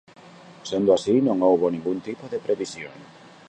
[0.69, 2.95] Sendo así, non houbo ningún tipo de previsión.